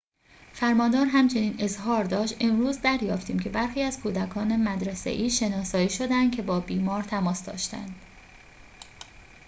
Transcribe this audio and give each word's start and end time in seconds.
فرماندار 0.53 1.05
همچنین 1.05 1.55
اظهار 1.59 2.03
داشت 2.03 2.35
امروز 2.39 2.81
دریافتیم 2.81 3.39
که 3.39 3.49
برخی 3.49 3.81
از 3.81 3.99
کودکان 3.99 4.55
مدرسه‌ای 4.55 5.29
شناسایی 5.29 5.89
شده‌اند 5.89 6.35
که 6.35 6.41
با 6.41 6.59
بیمار 6.59 7.03
تماس 7.03 7.45
داشته‌اند 7.45 7.95